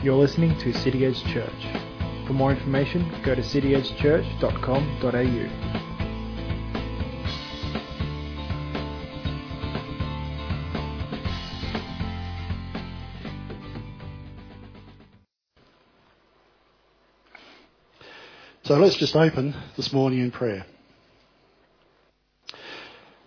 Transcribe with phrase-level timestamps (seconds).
[0.00, 1.66] You're listening to City Edge Church.
[2.28, 5.74] For more information, go to cityedgechurch.com.au.
[18.62, 20.64] So let's just open this morning in prayer.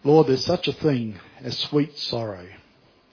[0.05, 2.47] Lord, there's such a thing as sweet sorrow.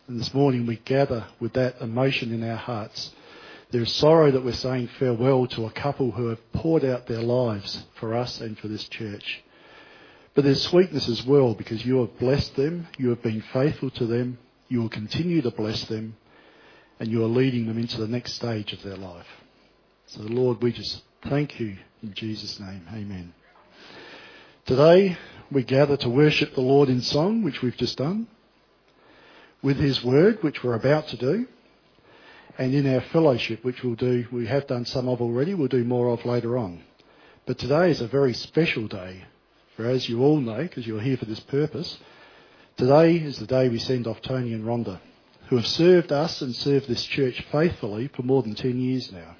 [0.06, 3.10] And this morning we gather with that emotion in our hearts.
[3.70, 7.84] There's sorrow that we're saying farewell to a couple who have poured out their lives
[7.96, 9.42] for us and for this church.
[10.34, 14.06] But there's sweetness as well because you have blessed them, you have been faithful to
[14.06, 16.16] them, you will continue to bless them,
[16.98, 19.26] and you are leading them into the next stage of their life.
[20.06, 23.34] So Lord, we just thank you in Jesus' name, amen.
[24.64, 25.18] Today,
[25.50, 28.28] we gather to worship the Lord in song, which we've just done,
[29.62, 31.46] with His Word, which we're about to do,
[32.58, 35.84] and in our fellowship, which we'll do, we have done some of already, we'll do
[35.84, 36.82] more of later on.
[37.46, 39.24] But today is a very special day,
[39.76, 41.98] for as you all know, because you're here for this purpose,
[42.76, 45.00] today is the day we send off Tony and Rhonda,
[45.46, 49.36] who have served us and served this church faithfully for more than 10 years now.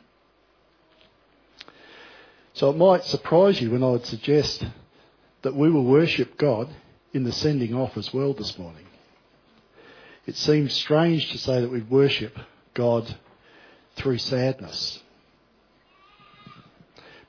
[2.55, 4.65] So it might surprise you when I would suggest
[5.43, 6.69] that we will worship God
[7.13, 8.87] in the sending off as well this morning.
[10.25, 12.37] It seems strange to say that we worship
[12.75, 13.17] God
[13.97, 15.01] through sadness.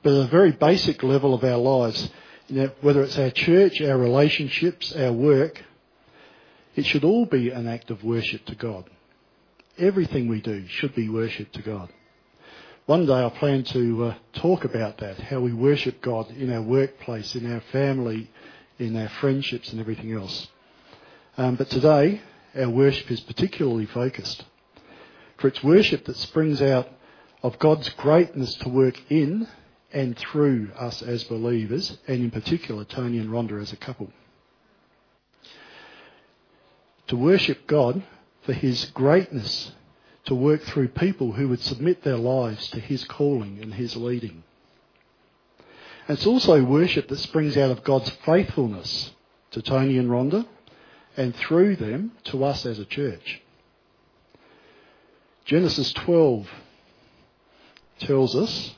[0.02, 2.10] But at a very basic level of our lives,
[2.48, 5.62] you know, whether it's our church, our relationships, our work,
[6.74, 8.88] it should all be an act of worship to God.
[9.78, 11.90] Everything we do should be worship to God.
[12.86, 16.62] One day I plan to uh, talk about that, how we worship God in our
[16.62, 18.30] workplace, in our family,
[18.78, 20.48] in our friendships and everything else.
[21.36, 22.20] Um, but today,
[22.56, 24.44] our worship is particularly focused.
[25.40, 26.86] For it's worship that springs out
[27.42, 29.48] of God's greatness to work in
[29.90, 34.10] and through us as believers, and in particular Tony and Rhonda as a couple.
[37.06, 38.02] To worship God
[38.42, 39.72] for His greatness
[40.26, 44.44] to work through people who would submit their lives to His calling and His leading.
[46.06, 49.10] And it's also worship that springs out of God's faithfulness
[49.52, 50.46] to Tony and Rhonda
[51.16, 53.40] and through them to us as a church.
[55.44, 56.48] Genesis 12
[58.00, 58.74] tells us,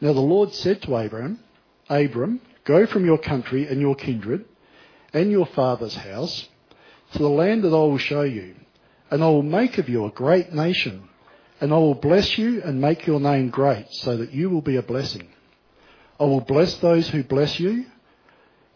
[0.00, 1.40] Now the Lord said to Abram,
[1.88, 4.44] Abram, go from your country and your kindred
[5.12, 6.48] and your father's house
[7.12, 8.54] to the land that I will show you
[9.10, 11.08] and I will make of you a great nation,
[11.60, 14.76] and I will bless you and make your name great, so that you will be
[14.76, 15.28] a blessing.
[16.18, 17.86] I will bless those who bless you,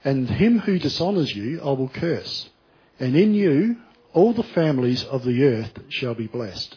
[0.03, 2.51] and him who dishonours you I will curse.
[2.99, 3.77] And in you
[4.13, 6.77] all the families of the earth shall be blessed.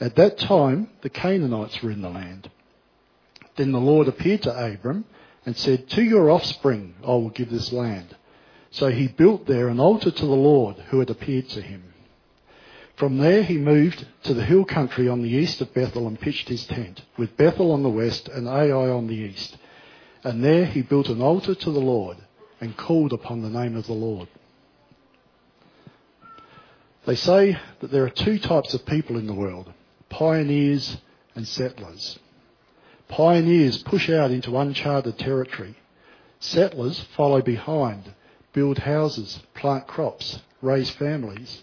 [0.00, 2.50] At that time, the Canaanites were in the land.
[3.56, 5.04] Then the Lord appeared to Abram
[5.44, 8.16] and said, To your offspring I will give this land.
[8.70, 11.82] So he built there an altar to the Lord who had appeared to him.
[12.94, 16.48] From there he moved to the hill country on the east of Bethel and pitched
[16.48, 19.56] his tent, with Bethel on the west and Ai on the east.
[20.22, 22.18] And there he built an altar to the Lord
[22.60, 24.28] and called upon the name of the Lord.
[27.06, 29.72] They say that there are two types of people in the world
[30.08, 30.96] pioneers
[31.34, 32.18] and settlers.
[33.08, 35.76] Pioneers push out into uncharted territory.
[36.40, 38.14] Settlers follow behind
[38.52, 41.62] build houses, plant crops, raise families.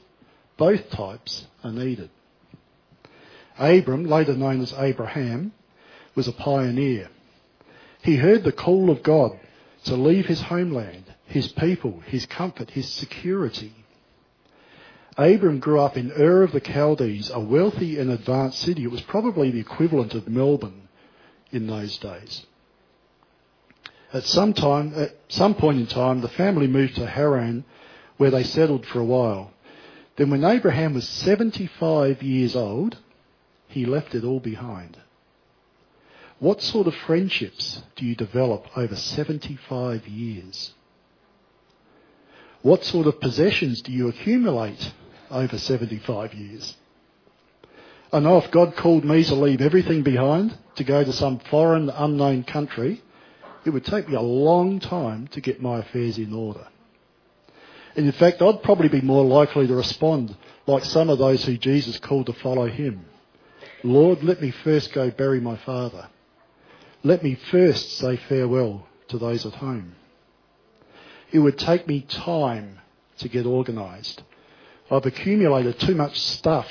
[0.57, 2.09] Both types are needed.
[3.57, 5.51] Abram, later known as Abraham,
[6.15, 7.09] was a pioneer.
[8.01, 9.37] He heard the call of God
[9.85, 13.73] to leave his homeland, his people, his comfort, his security.
[15.17, 18.83] Abram grew up in Ur of the Chaldees, a wealthy and advanced city.
[18.83, 20.89] It was probably the equivalent of Melbourne
[21.51, 22.45] in those days.
[24.11, 27.63] At some time, at some point in time, the family moved to Haran,
[28.17, 29.51] where they settled for a while.
[30.17, 32.97] Then, when Abraham was 75 years old,
[33.67, 34.97] he left it all behind.
[36.39, 40.73] What sort of friendships do you develop over 75 years?
[42.61, 44.91] What sort of possessions do you accumulate
[45.29, 46.75] over 75 years?
[48.11, 51.89] I know if God called me to leave everything behind, to go to some foreign,
[51.89, 53.01] unknown country,
[53.65, 56.67] it would take me a long time to get my affairs in order.
[57.95, 60.35] And in fact, I'd probably be more likely to respond
[60.67, 63.05] like some of those who Jesus called to follow him.
[63.83, 66.07] Lord, let me first go bury my father.
[67.03, 69.95] Let me first say farewell to those at home.
[71.31, 72.79] It would take me time
[73.19, 74.23] to get organised.
[74.89, 76.67] I've accumulated too much stuff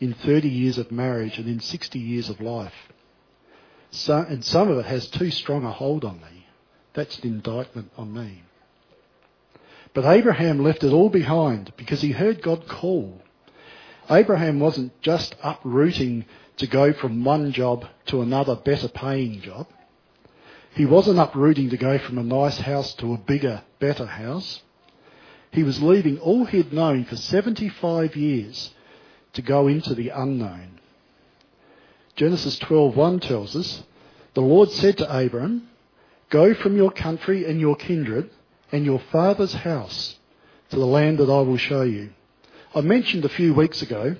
[0.00, 2.74] in 30 years of marriage and in 60 years of life.
[3.90, 6.46] So, and some of it has too strong a hold on me.
[6.94, 8.42] That's an indictment on me.
[9.92, 13.22] But Abraham left it all behind because he heard God call.
[14.10, 16.24] Abraham wasn't just uprooting
[16.56, 19.68] to go from one job to another better paying job.
[20.74, 24.62] He wasn't uprooting to go from a nice house to a bigger, better house.
[25.54, 28.70] He was leaving all he'd known for 75 years
[29.34, 30.80] to go into the unknown.
[32.16, 33.84] Genesis 12:1 tells us,
[34.34, 35.68] "The Lord said to Abram,
[36.28, 38.30] Go from your country and your kindred
[38.72, 40.16] and your father's house
[40.70, 42.10] to the land that I will show you."
[42.74, 44.16] I mentioned a few weeks ago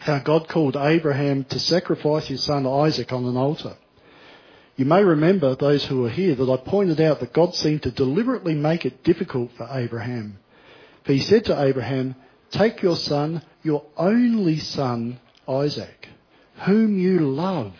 [0.00, 3.76] how God called Abraham to sacrifice his son Isaac on an altar.
[4.78, 7.90] You may remember, those who were here, that I pointed out that God seemed to
[7.90, 10.38] deliberately make it difficult for Abraham.
[11.02, 12.14] For he said to Abraham,
[12.52, 16.08] Take your son, your only son, Isaac,
[16.64, 17.74] whom you love,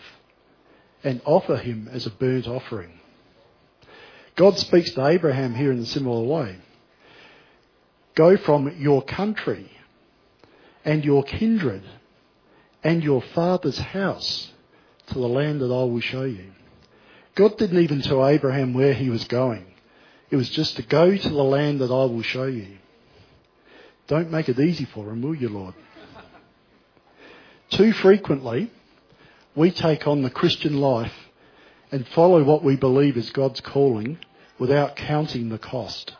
[1.01, 2.99] and offer him as a burnt offering.
[4.35, 6.57] God speaks to Abraham here in a similar way.
[8.13, 9.71] Go from your country
[10.83, 11.83] and your kindred
[12.83, 14.51] and your father's house
[15.07, 16.51] to the land that I will show you.
[17.39, 19.65] God didn't even tell Abraham where he was going.
[20.29, 22.67] It was just to go to the land that I will show you.
[24.07, 25.73] Don't make it easy for him, will you, Lord?
[27.69, 28.69] Too frequently,
[29.55, 31.13] we take on the Christian life
[31.93, 34.17] and follow what we believe is God's calling
[34.59, 36.17] without counting the cost.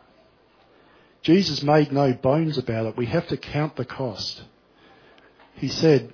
[1.21, 2.95] Jesus made no bones about it.
[2.95, 4.41] We have to count the cost.
[5.55, 6.13] He said,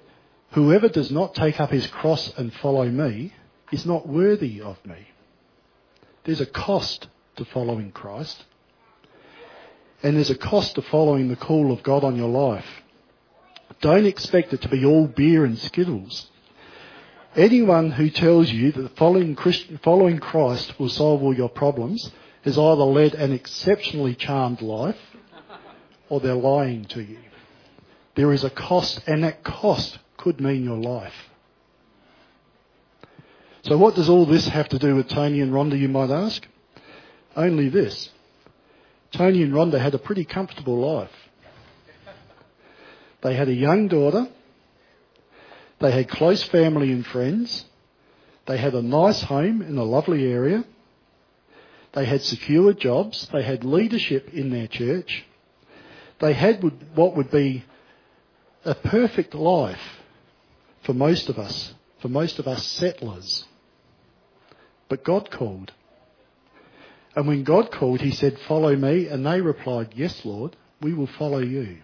[0.54, 3.34] Whoever does not take up his cross and follow me
[3.72, 5.08] is not worthy of me.
[6.24, 7.08] There's a cost
[7.38, 8.46] to following Christ.
[10.04, 12.66] And there's a cost to following the call of God on your life.
[13.82, 16.30] Don't expect it to be all beer and skittles.
[17.36, 19.36] Anyone who tells you that following,
[19.84, 22.12] following Christ will solve all your problems
[22.44, 25.00] has either led an exceptionally charmed life
[26.08, 27.18] or they're lying to you.
[28.16, 31.14] There is a cost, and that cost could mean your life.
[33.68, 36.46] So, what does all this have to do with Tony and Rhonda, you might ask?
[37.36, 38.12] Only this
[39.12, 41.12] Tony and Rhonda had a pretty comfortable life.
[43.22, 44.28] They had a young daughter,
[45.80, 47.66] they had close family and friends,
[48.46, 50.64] they had a nice home in a lovely area,
[51.94, 55.26] they had secure jobs, they had leadership in their church,
[56.20, 56.62] they had
[56.94, 57.66] what would be
[58.64, 59.82] a perfect life
[60.84, 63.46] for most of us, for most of us settlers.
[64.90, 65.72] But God called.
[67.16, 69.08] And when God called, He said, Follow me.
[69.08, 71.78] And they replied, Yes, Lord, we will follow you.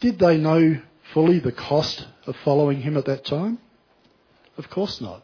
[0.00, 0.80] Did they know
[1.12, 3.58] fully the cost of following Him at that time?
[4.56, 5.22] Of course not.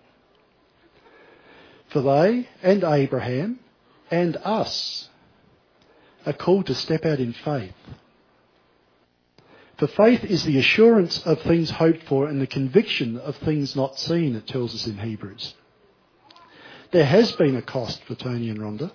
[1.91, 3.60] For they and Abraham
[4.10, 5.08] and us
[6.27, 7.74] are called to step out in faith
[9.79, 13.98] for faith is the assurance of things hoped for and the conviction of things not
[13.98, 15.55] seen, it tells us in Hebrews.
[16.91, 18.91] There has been a cost for Tony and Rhonda.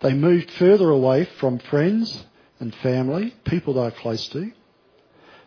[0.00, 2.24] They moved further away from friends
[2.58, 4.52] and family, people they were close to.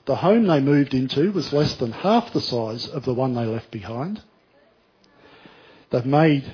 [0.06, 3.46] The home they moved into was less than half the size of the one they
[3.46, 4.22] left behind.
[5.90, 6.54] They've made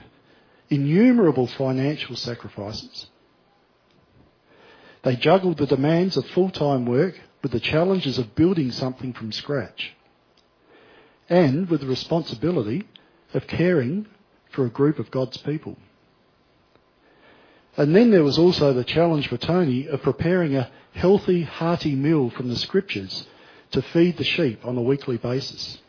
[0.70, 3.08] innumerable financial sacrifices.
[5.04, 9.94] They juggled the demands of full-time work with the challenges of building something from scratch
[11.30, 12.88] and with the responsibility
[13.34, 14.08] of caring
[14.54, 15.78] for a group of God's people.
[17.76, 22.30] And then there was also the challenge for Tony of preparing a healthy, hearty meal
[22.30, 23.26] from the scriptures
[23.72, 25.80] to feed the sheep on a weekly basis.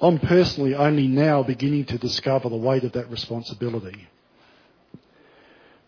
[0.00, 4.06] I'm personally only now beginning to discover the weight of that responsibility.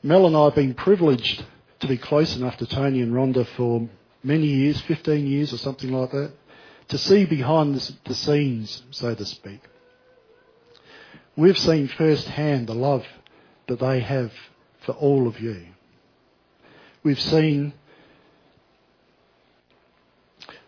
[0.03, 1.45] Mel and I have been privileged
[1.81, 3.89] to be close enough to Tony and Rhonda for
[4.25, 6.33] many years, 15 years or something like that,
[6.89, 9.61] to see behind the, scenes, so to speak.
[11.37, 13.07] We've seen firsthand the love
[13.67, 14.33] that they have
[14.81, 15.67] for all of you.
[17.03, 17.73] We've seen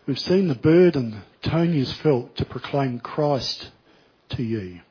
[0.05, 3.71] We've seen the burden Tony has felt to proclaim Christ
[4.29, 4.81] to you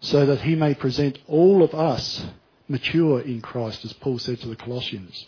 [0.00, 2.24] so that he may present all of us
[2.68, 5.26] mature in Christ, as Paul said to the Colossians.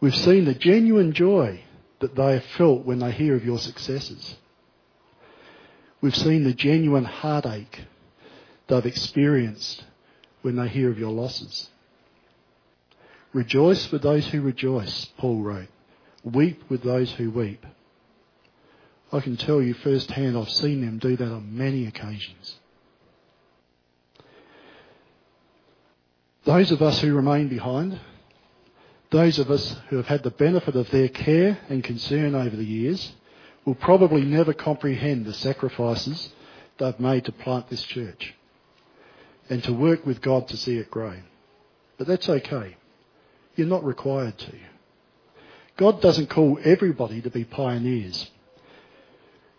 [0.00, 1.62] We've seen the genuine joy
[2.00, 4.36] that they have felt when they hear of your successes.
[6.00, 7.80] We've seen the genuine heartache
[8.72, 9.84] they've experienced
[10.40, 11.68] when they hear of your losses.
[13.34, 15.68] Rejoice with those who rejoice, Paul wrote.
[16.24, 17.64] Weep with those who weep.
[19.12, 22.56] I can tell you firsthand, I've seen them do that on many occasions.
[26.44, 28.00] Those of us who remain behind,
[29.10, 32.64] those of us who have had the benefit of their care and concern over the
[32.64, 33.12] years,
[33.64, 36.30] will probably never comprehend the sacrifices
[36.78, 38.34] they've made to plant this church
[39.52, 41.14] and to work with God to see it grow.
[41.98, 42.74] But that's okay.
[43.54, 44.52] You're not required to.
[45.76, 48.30] God doesn't call everybody to be pioneers.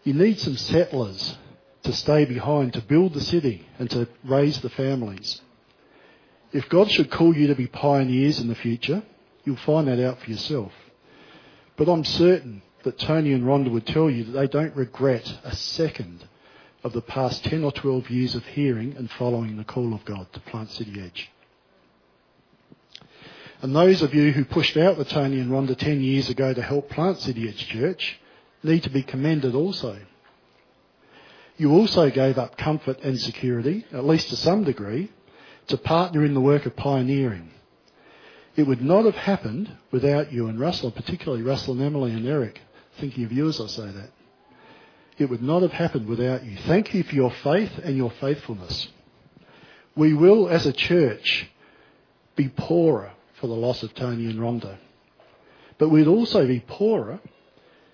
[0.03, 1.37] You need some settlers
[1.83, 5.41] to stay behind to build the city and to raise the families.
[6.51, 9.03] If God should call you to be pioneers in the future,
[9.43, 10.71] you'll find that out for yourself.
[11.77, 15.55] But I'm certain that Tony and Rhonda would tell you that they don't regret a
[15.55, 16.27] second
[16.83, 20.27] of the past 10 or 12 years of hearing and following the call of God
[20.33, 21.31] to plant City Edge.
[23.61, 26.61] And those of you who pushed out the Tony and Rhonda 10 years ago to
[26.61, 28.19] help plant City Edge Church
[28.61, 29.97] need to be commended also.
[31.57, 35.11] You also gave up comfort and security, at least to some degree,
[35.67, 37.51] to partner in the work of pioneering.
[38.55, 42.59] It would not have happened without you and Russell, particularly Russell and Emily and Eric.
[42.99, 44.09] Thinking of you as I say that.
[45.17, 46.57] It would not have happened without you.
[46.67, 48.87] Thank you for your faith and your faithfulness.
[49.95, 51.49] We will, as a church,
[52.35, 54.77] be poorer for the loss of Tony and Rhonda.
[55.77, 57.19] But we'd also be poorer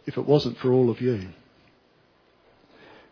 [0.06, 1.30] if it wasn't for all of you.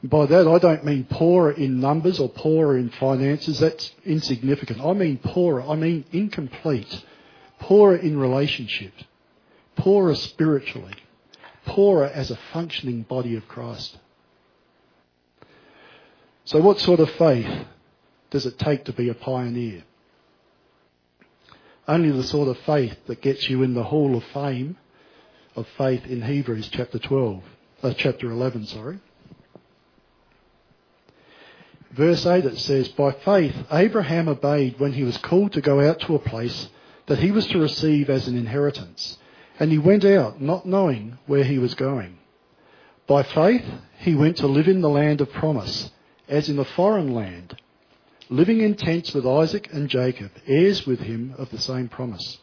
[0.03, 3.59] By that, I don't mean poorer in numbers or poorer in finances.
[3.59, 4.79] That's insignificant.
[4.79, 5.63] I mean poorer.
[5.63, 7.03] I mean incomplete.
[7.59, 9.03] Poorer in relationships.
[9.75, 10.93] Poorer spiritually.
[11.67, 13.97] Poorer as a functioning body of Christ.
[16.45, 17.65] So, what sort of faith
[18.29, 19.83] does it take to be a pioneer?
[21.87, 24.77] Only the sort of faith that gets you in the hall of fame
[25.55, 27.43] of faith in Hebrews chapter 12,
[27.83, 28.99] uh, chapter 11, sorry.
[31.91, 35.99] Verse 8 it says, By faith Abraham obeyed when he was called to go out
[36.01, 36.69] to a place
[37.07, 39.17] that he was to receive as an inheritance.
[39.59, 42.17] And he went out not knowing where he was going.
[43.07, 43.65] By faith
[43.99, 45.91] he went to live in the land of promise,
[46.27, 47.57] as in a foreign land,
[48.29, 52.37] living in tents with Isaac and Jacob, heirs with him of the same promise.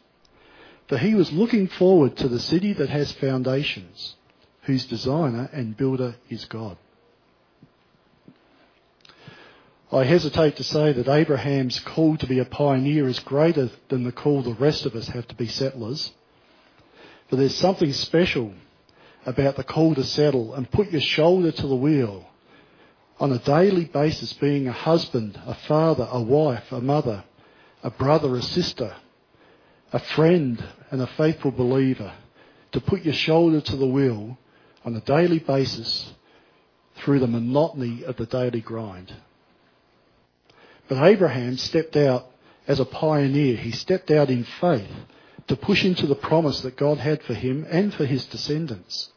[0.87, 4.15] For he was looking forward to the city that has foundations,
[4.63, 6.77] whose designer and builder is God.
[9.91, 14.11] I hesitate to say that Abraham's call to be a pioneer is greater than the
[14.11, 16.11] call the rest of us have to be settlers.
[17.29, 18.53] But there's something special
[19.25, 22.25] about the call to settle and put your shoulder to the wheel
[23.19, 27.23] on a daily basis, being a husband, a father, a wife, a mother,
[27.81, 28.95] a brother, a sister,
[29.93, 32.13] a friend, and a faithful believer.
[32.73, 34.37] To put your shoulder to the wheel
[34.83, 36.13] on a daily basis
[36.97, 39.13] through the monotony of the daily grind.
[40.87, 42.25] But Abraham stepped out
[42.67, 43.55] as a pioneer.
[43.55, 44.89] He stepped out in faith
[45.47, 49.11] to push into the promise that God had for him and for his descendants.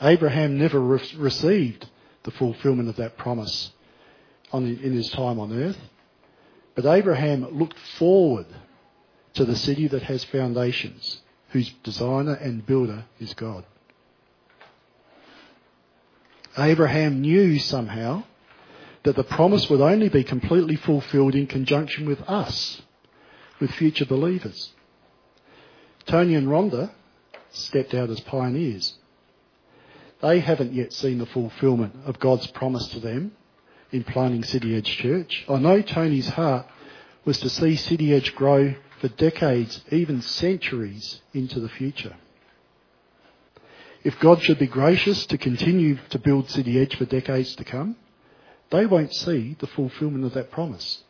[0.00, 1.88] Abraham never re- received
[2.24, 3.70] the fulfillment of that promise
[4.52, 5.78] on, in his time on earth.
[6.74, 8.46] But Abraham looked forward
[9.34, 13.64] to the city that has foundations, whose designer and builder is God.
[16.56, 18.24] Abraham knew somehow
[19.04, 22.82] that the promise would only be completely fulfilled in conjunction with us,
[23.60, 24.72] with future believers.
[26.06, 26.90] Tony and Rhonda
[27.50, 28.94] stepped out as pioneers.
[30.20, 33.32] They haven't yet seen the fulfilment of God's promise to them
[33.92, 35.44] in planting City Edge Church.
[35.48, 36.66] I know Tony's heart
[37.24, 42.16] was to see City Edge grow for decades, even centuries into the future.
[44.02, 47.96] If God should be gracious to continue to build City Edge for decades to come,
[48.70, 51.02] they won't see the fulfilment of that promise.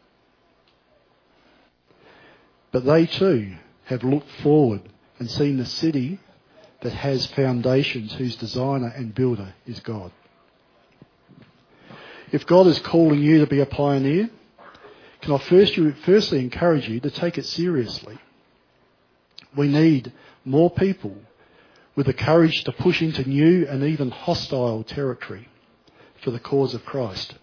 [2.71, 4.83] But they too have looked forward
[5.19, 6.19] and seen the city
[6.83, 10.13] that has foundations whose designer and builder is God.
[12.31, 14.31] If God is calling you to be a pioneer,
[15.23, 18.19] can I first, firstly encourage you to take it seriously?
[19.57, 20.13] We need
[20.45, 21.17] more people
[21.97, 25.49] with the courage to push into new and even hostile territory
[26.23, 27.35] for the cause of Christ.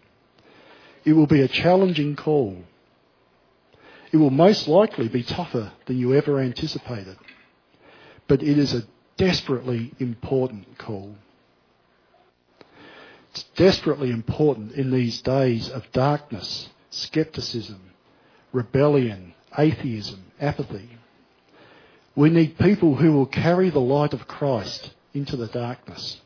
[1.03, 2.63] It will be a challenging call.
[4.12, 7.18] It will most likely be tougher than you ever anticipated.
[8.28, 8.84] But it is a
[9.18, 11.16] desperately important call.
[13.32, 17.82] It's desperately important in these days of darkness, skepticism,
[18.54, 20.90] rebellion, atheism, apathy.
[22.16, 26.22] We need people who will carry the light of Christ into the darkness.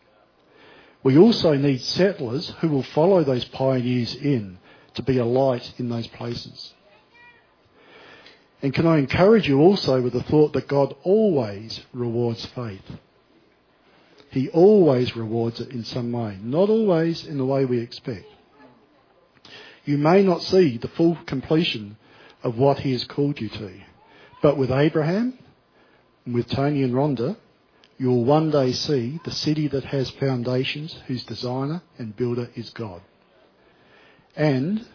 [1.02, 4.60] We also need settlers who will follow those pioneers in
[4.94, 6.74] to be a light in those places.
[8.62, 12.84] And can I encourage you also with the thought that God always rewards faith?
[14.32, 18.26] He always rewards it in some way, not always in the way we expect.
[19.86, 21.98] You may not see the full completion
[22.44, 23.72] of what He has called you to,
[24.42, 25.40] but with Abraham,
[26.26, 27.38] and with Tony and Rhonda,
[27.98, 33.02] you'll one day see the city that has foundations, whose designer and builder is God.
[34.36, 34.86] And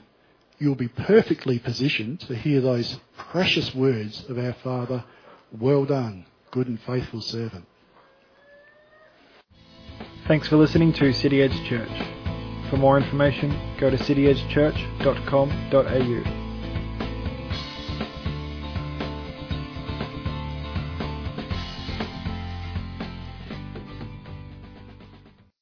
[0.58, 5.04] you'll be perfectly positioned to hear those precious words of our Father,
[5.58, 7.66] Well done, good and faithful servant.
[10.26, 11.90] Thanks for listening to City Edge Church.
[12.70, 16.43] For more information, go to cityedgechurch.com.au.